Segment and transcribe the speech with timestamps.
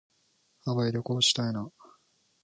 [0.61, 1.71] ハワイ旅行したいな。